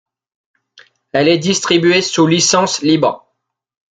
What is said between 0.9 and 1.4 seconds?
Elle est